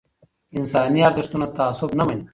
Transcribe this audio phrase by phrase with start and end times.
[0.57, 2.23] انساني ارزښتونه تعصب نه مني